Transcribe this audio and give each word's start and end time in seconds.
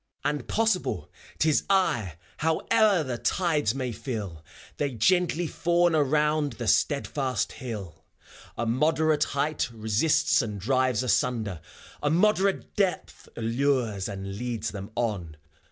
And 0.25 0.47
possible 0.47 1.11
't 1.37 1.47
is 1.49 1.63
I— 1.69 2.13
Howe'er 2.37 3.03
the 3.03 3.19
tides 3.19 3.75
may 3.75 3.91
fill, 3.91 4.43
They 4.77 4.93
gently 4.95 5.45
fawn 5.45 5.93
around 5.93 6.53
the 6.53 6.67
steadfast 6.67 7.51
hill; 7.51 8.03
A 8.57 8.65
moderate 8.65 9.25
height 9.25 9.69
resists 9.71 10.41
and 10.41 10.59
drives 10.59 11.03
asunder, 11.03 11.61
A 12.01 12.09
moderate 12.09 12.75
depth 12.75 13.29
allures 13.37 14.09
and 14.09 14.37
leads 14.39 14.71
them 14.71 14.89
on. 14.95 15.37